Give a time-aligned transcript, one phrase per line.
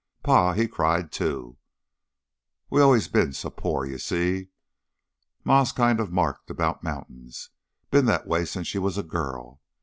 [0.23, 1.57] Pa he cried, too,
[2.71, 4.47] we'd allus been so pore You see,
[5.43, 7.49] Ma's kind of marked about mountains
[7.91, 9.61] been that way since she was a girl.